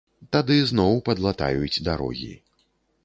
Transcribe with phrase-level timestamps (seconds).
[0.35, 2.33] Тады зноў падлатаюць дарогі.